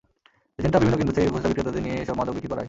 [0.59, 2.59] এজেন্টরা বিভিন্ন কেন্দ্র থেকে খুচরা বিক্রেতাদের দিয়ে এসব মাদক বিক্রি করায়।